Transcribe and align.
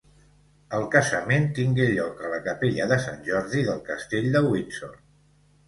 El 0.77 0.85
casament 0.95 1.45
tingué 1.59 1.85
lloc 1.91 2.25
a 2.29 2.33
la 2.33 2.41
Capella 2.49 2.89
de 2.95 2.99
Sant 3.05 3.23
Jordi 3.29 3.65
del 3.71 3.87
castell 3.93 4.29
de 4.39 4.45
Windsor. 4.51 5.01